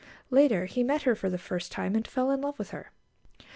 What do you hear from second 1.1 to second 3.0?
for the first time, and fell in love with her.